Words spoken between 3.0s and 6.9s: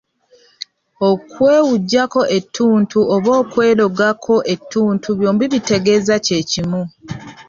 oba okwerogako ettuntu byombi bitegeeza kye kimu.